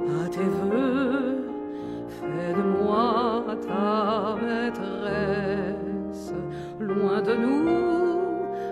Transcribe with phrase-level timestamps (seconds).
[0.00, 1.44] à tes voeux.
[2.08, 6.32] Fais de moi ta maîtresse,
[6.80, 8.26] loin de nous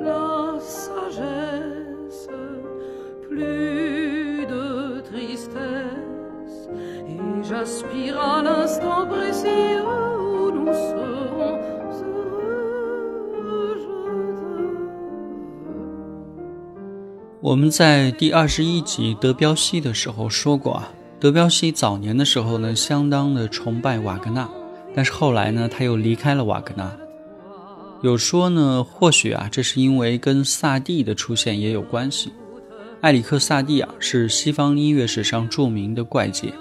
[0.00, 2.28] la sagesse,
[3.28, 6.68] plus de tristesse,
[7.08, 11.35] et j'aspire à l'instant précis où nous serons.
[17.46, 24.50] 我们在第二十一集德彪西的时候说过啊，德彪西早年的时候呢，相当的崇拜瓦格纳，
[24.92, 26.90] 但是后来呢，他又离开了瓦格纳。
[28.02, 32.32] 有说呢，或许啊，这是因为跟萨蒂的出现也有关系。
[33.02, 36.52] 埃里克·萨蒂啊，是西方音乐史上著名的怪杰。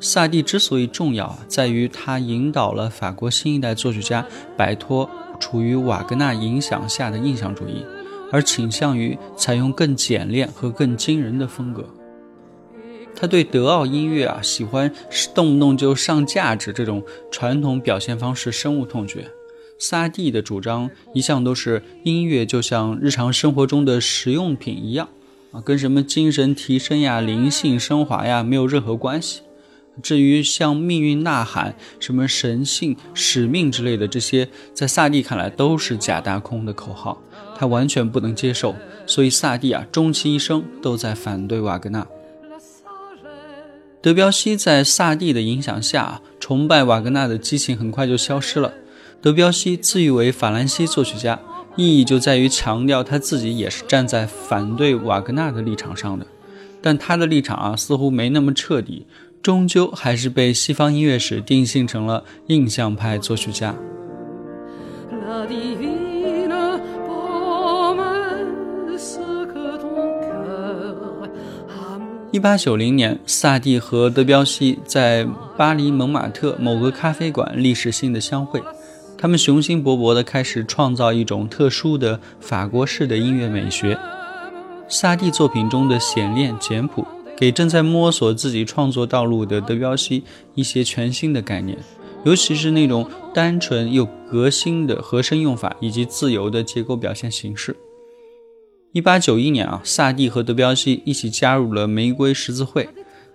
[0.00, 5.08] 萨蒂之所以重要啊，在于他引导了法国新一代作曲家摆脱
[5.38, 7.84] 处于瓦格纳影响下的印象主义。
[8.30, 11.84] 而倾向于采用更简练和更惊人的风格。
[13.14, 14.92] 他对德奥音乐啊，喜欢
[15.34, 19.26] 动不动就上价值这种传统表现方式深恶痛绝。
[19.78, 25.08] 萨蒂的主张一向都是音乐就像日常生活中的实用品一样
[25.52, 29.42] 啊，跟什么精神提升呀、灵性升华呀没有任何关系。
[30.02, 37.20] 至于像命运呐喊、什么神性、使命之类的这些，在萨蒂看来都是假大空的口号。
[37.56, 42.06] 他完全不能接受，所以萨蒂啊，终其一生都在反对瓦格纳。
[44.00, 48.72] 德彪西在萨蒂的影响下，崇拜瓦格纳的激情很快就消失了。
[49.20, 51.40] 德彪西自誉为法兰西作曲家，
[51.74, 56.24] 意义就在于强调他自己也是站在反对瓦格纳的立场上的。
[56.80, 59.04] 但他的立场啊，似乎没那么彻底，
[59.42, 63.74] 终究还是被西方音乐史定性成了印象派作曲家。
[72.30, 78.62] 一八九零年，萨蒂和德彪西在巴黎蒙马特某个咖啡馆历史性的相会，
[79.16, 83.98] 他们雄心勃勃地开始创造一种特殊的法国式的音乐美学。
[84.88, 87.06] 萨蒂作品中的显练简朴，
[87.38, 90.24] 给正在摸索自己创作道路的德彪西
[90.56, 91.78] 一些全新的概念，
[92.24, 97.76] 尤其是那种单纯又革新的和声用法以及自由的结构表现形式。
[98.90, 102.88] 一八九一年啊，萨蒂和德彪西一起加入了玫瑰十字会。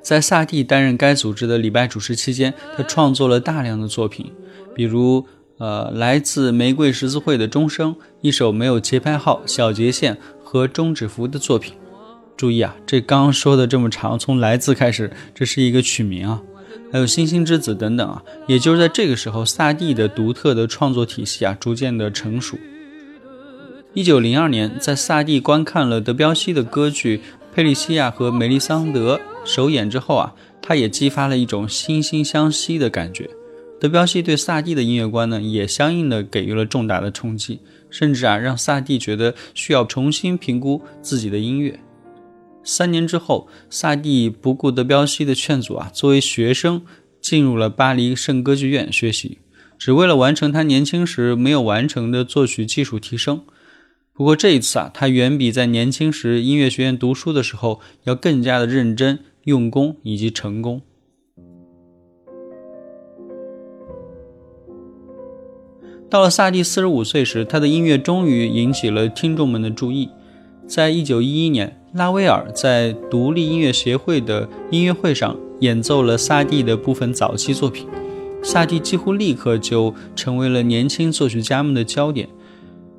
[0.00, 4.32] 在萨蒂担任该组织的礼拜主持期间，他创作了大量的作品，
[4.74, 5.26] 比如
[5.58, 11.74] 呃，来自玫瑰十字会的钟声，一首没有节拍号、小节线和终止符的作品。
[12.40, 16.40] 注意啊，这刚刚说的这么长，从来自开始，这是一个曲名啊。
[16.90, 18.22] 还有星星之子等等啊。
[18.46, 22.56] 也就是在这个时候，萨蒂的独特的创作体系啊，逐渐的成熟。
[23.92, 27.18] 一九零二年，在萨蒂观看了德彪西的歌剧
[27.54, 33.28] 《佩利西亚和梅丽桑德》首演之后啊，他也激发了一种惺惺相惜的感觉。
[33.78, 41.78] 德彪西对萨蒂的音乐观呢，也相应的给予了重大的冲击，甚至啊，让萨蒂觉得需要重新评估自己的音乐。
[42.62, 46.82] 三年之后，萨蒂不顾德彪西的劝阻啊，作为学生
[47.20, 49.38] 进入了巴黎圣歌剧院学习，
[49.78, 53.42] 只为了完成他年轻时没有完成的作曲技术提升。
[54.12, 60.82] 不过这一次啊，他远比在年轻时音乐学院读书的时候要更加的认真、用功以及成功。
[66.10, 70.10] 到了萨蒂四十五岁时，他的音乐终于引起了听众们的注意。
[70.66, 77.86] 在一九一一年，拉威尔在独立音乐协会的音乐会上演奏了萨蒂的部分早期作品，
[78.42, 82.28] 萨蒂几乎立刻就成为了年轻作曲家们的焦点，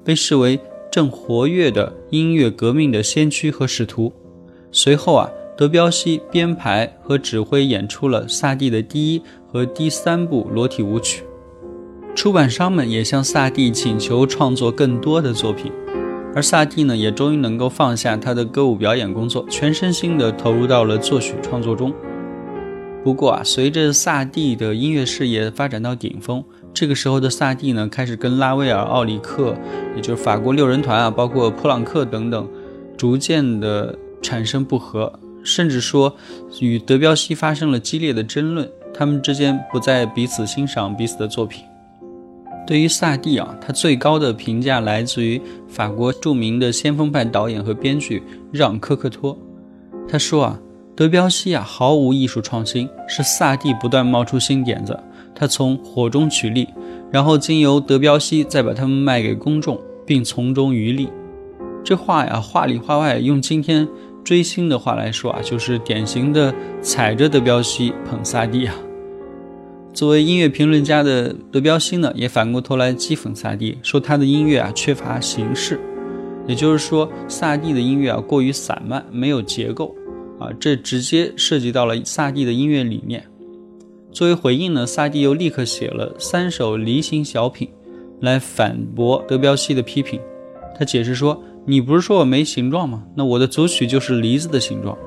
[0.03, 0.59] 被视为。
[0.91, 4.11] 正活跃的音乐革命的先驱和使徒。
[4.73, 11.23] 随后啊，德彪西编排和指挥演出了萨蒂的第一和第三部裸体舞曲。
[12.13, 15.71] 出版商们也向萨蒂请求创作更多的作品。
[16.33, 21.93] 而萨蒂呢，也终于能够放下他的歌舞表演工作，全身心的投入到了作曲创作中。
[23.03, 26.43] 不过啊，随着萨蒂的音乐事业发展到顶峰，
[26.73, 29.55] 这个时候的萨蒂呢，开始跟拉威尔、奥里克，
[29.95, 32.47] 也就是法国六人团啊，包括普朗克等等，
[32.95, 35.11] 逐渐的产生不和，
[35.43, 36.15] 甚至说
[36.59, 41.63] 与德彪西发生了激烈的争论，他们之间不再彼此欣赏彼此的作品。
[42.65, 48.21] 对于萨蒂啊，他最高的评价来自于法国著名的先锋派导演和编剧
[48.51, 49.37] 让·科克托。
[50.07, 50.59] 他说啊，
[50.95, 54.97] 德彪西啊毫无艺术创新，是萨蒂不断冒出新点子，
[55.33, 56.67] 他从火中取栗，
[57.11, 61.09] 然后经由德彪西再把它们卖给公众，并从中渔利。
[61.83, 63.87] 这话呀，话里话外，用今天
[64.23, 68.75] 追星的话来说啊，就是典型的踩着德彪西捧萨蒂啊。
[69.93, 75.79] 作为音乐评论家的德彪西呢，也反过头来讥讽萨蒂，说他的音乐啊缺乏形式，
[76.47, 79.93] 也就是说，萨蒂的音乐啊过于散漫，没有结构
[80.39, 83.23] 啊，这直接涉及到了萨蒂的音乐理念。
[84.13, 87.69] 作为回应呢，萨蒂又立刻写了三首梨形小品，
[88.21, 90.19] 来反驳德彪西的批评。
[90.79, 93.03] 他解释说：“你不是说我没形状吗？
[93.15, 94.97] 那我的组曲就是梨子的形状。”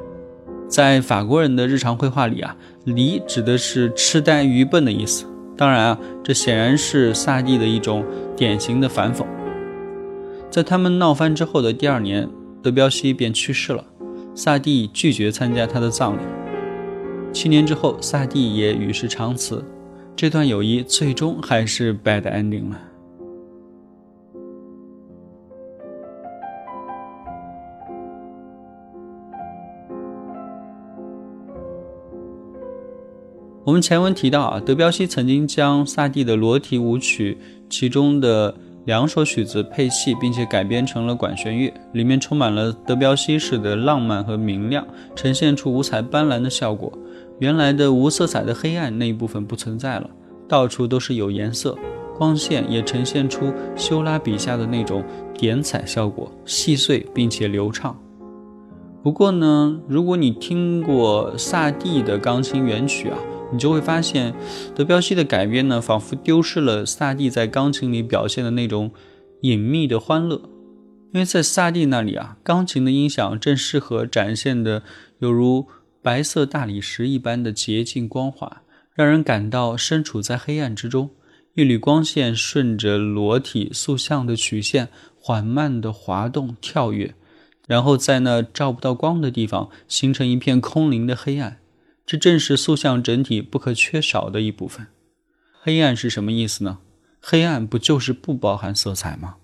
[0.68, 5.26] 在法国人的日常绘画里啊，梨指的是痴呆、愚笨的意思。
[5.56, 8.04] 当然啊，这显然是萨蒂的一种
[8.36, 9.24] 典型的反讽。
[10.50, 12.28] 在他们闹翻之后的第二年，
[12.62, 13.84] 德彪西便去世了，
[14.34, 16.20] 萨蒂拒绝参加他的葬礼。
[17.32, 19.64] 七年之后，萨蒂也与世长辞，
[20.16, 22.78] 这段友谊最终还是 bad ending 了。
[33.64, 37.38] 我们前文提到啊，德彪西曾经将萨蒂的裸体舞曲
[37.70, 46.92] 其中的两首曲子配器，并且改编成了管弦乐，里面充满了德彪西式的浪漫和明亮，呈现出五彩斑斓的效果。
[47.38, 50.10] 原来的无色彩的黑暗那一部分不存在了，
[50.46, 51.74] 到处都是有颜色，
[52.18, 55.02] 光线也呈现出修拉笔下的那种
[55.32, 57.98] 点彩效果，细碎并且流畅。
[59.02, 63.16] 不过呢，如果你听过萨蒂的钢琴原曲啊。
[63.52, 64.34] 你就会发现，
[64.74, 68.90] 德彪西的改编呢，仿佛丢失了萨蒂在钢琴里表现的那种
[69.42, 70.40] 隐秘的欢乐。
[71.12, 74.82] 因为在萨蒂那里啊，钢琴的音响正适合展现的
[75.20, 75.68] 犹如
[76.02, 78.62] 白色大理石一般的洁净光滑，
[78.94, 81.10] 让人感到身处在黑暗之中。
[81.54, 84.88] 一缕光线顺着裸体塑像的曲线
[85.20, 87.14] 缓慢地滑动跳跃，
[87.68, 91.58] 然后在那照不到光的地方形成一片空灵的黑暗。
[92.06, 94.88] 这正是塑像整体不可缺少的一部分。
[95.52, 96.78] 黑暗是什么意思呢？
[97.20, 99.36] 黑暗不就是不包含色彩吗？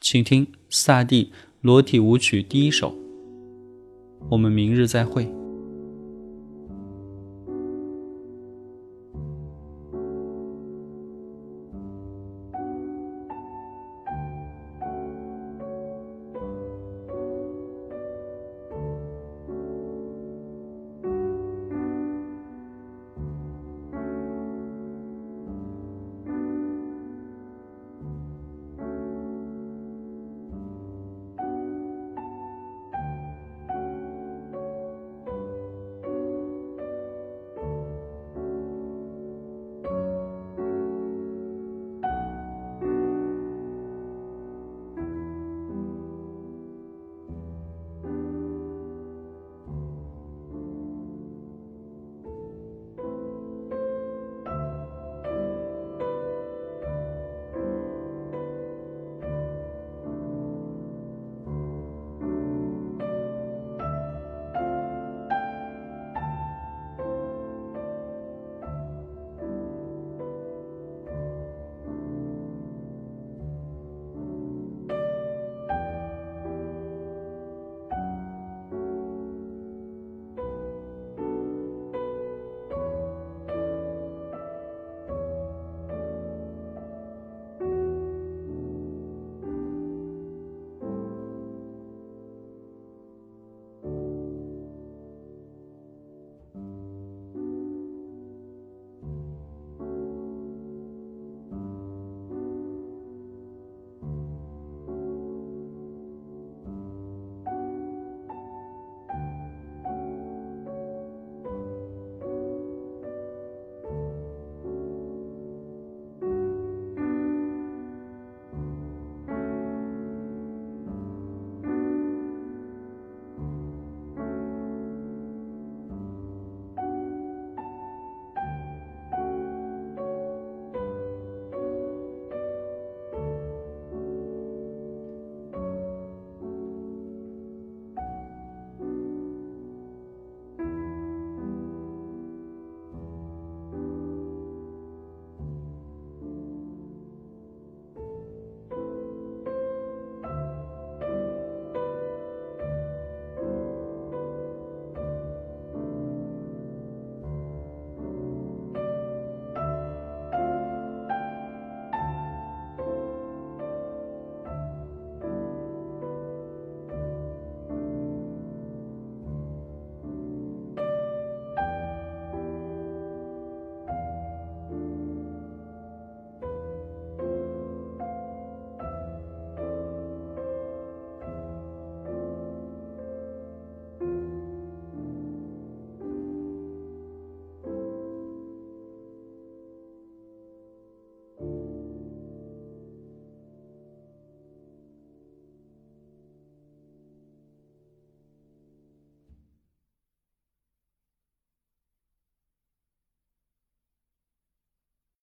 [0.00, 2.96] 请听萨蒂裸体舞曲第一首。
[4.30, 5.32] 我们明日再会。